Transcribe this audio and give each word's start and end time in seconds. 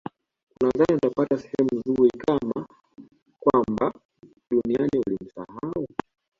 unadhani 0.61 0.95
utapata 0.97 1.37
sehemu 1.37 1.69
nzuri 1.75 2.11
kama 2.25 2.67
kwamba 3.39 3.93
duniani 4.51 4.99
ulimsahau 5.07 5.87